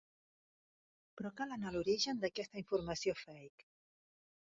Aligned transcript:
Però 1.19 1.31
cal 1.43 1.53
anar 1.57 1.69
a 1.73 1.75
l’origen 1.77 2.25
d’aquesta 2.25 2.63
informació 2.65 3.19
‘fake’. 3.25 3.73